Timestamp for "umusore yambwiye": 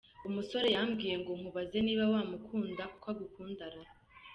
0.27-1.15